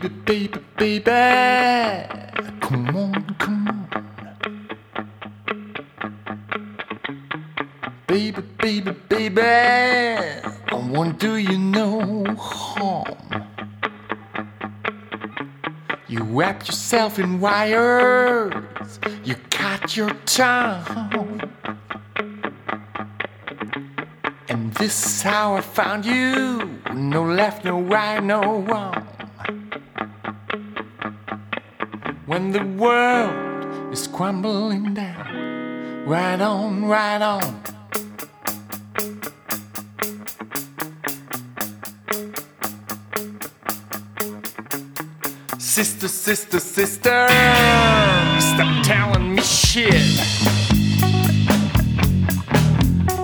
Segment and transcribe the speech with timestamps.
[0.00, 1.10] baby, baby, baby.
[2.60, 3.88] Come on, come on.
[8.06, 9.40] Baby, baby, baby.
[9.42, 13.16] I won't do you no harm.
[16.08, 21.42] You wrap yourself in wires, you cut your tongue.
[24.48, 26.80] And this is how I found you.
[26.92, 29.06] No left, no right, no wrong.
[32.30, 37.60] When the world is crumbling down, right on, right on.
[45.58, 47.26] Sister, sister, sister,
[48.38, 49.90] stop telling me shit.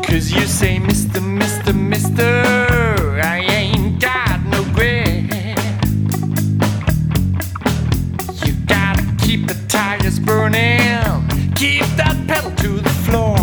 [0.02, 2.65] Cause you say, Mr., Mr., Mr.,
[9.86, 10.98] tires burning,
[11.54, 13.36] keep that pedal to the floor.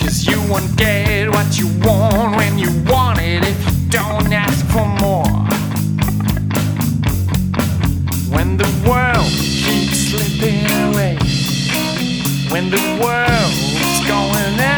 [0.00, 4.66] Cause you won't get what you want when you want it if you don't ask
[4.74, 5.36] for more.
[8.34, 9.32] When the world
[9.64, 11.16] keeps slipping away
[12.50, 14.73] when the world's going astray.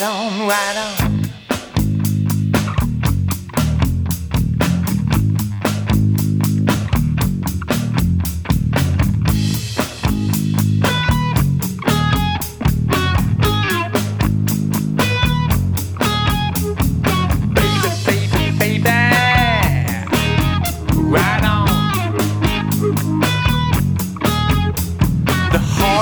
[0.00, 1.08] Right on, right on.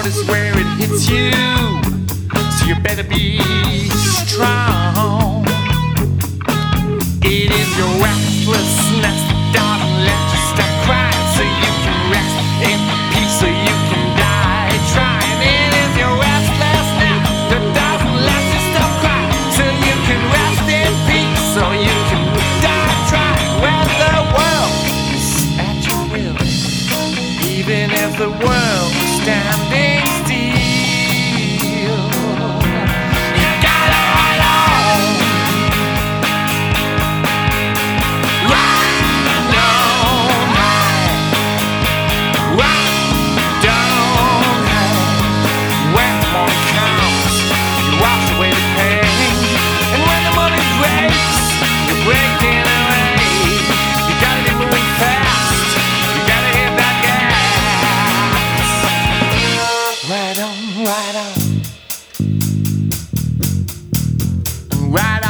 [0.05, 1.33] Is where it hits you,
[2.66, 3.38] you better be
[3.94, 5.44] strong.
[7.22, 9.22] It is your restlessness
[9.54, 12.78] doesn't let you stop crying, so you can rest in
[13.15, 15.38] peace, so you can die trying.
[15.47, 17.22] It is your restlessness
[17.55, 22.25] that doesn't let you stop crying, so you can rest in peace, so you can
[22.66, 23.62] die trying.
[23.62, 24.75] When the world
[25.15, 25.31] is
[25.62, 26.34] at your will
[27.47, 29.66] even if the world is standing
[60.87, 61.33] Right on,
[64.93, 65.25] right on.